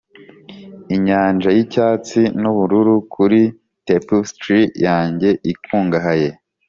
inyanja 0.95 1.49
yicyatsi 1.57 2.19
nubururu 2.41 2.95
kuri 3.13 3.41
tapestry 3.87 4.59
yanjye 4.85 5.29
ikungahaye. 5.51 6.29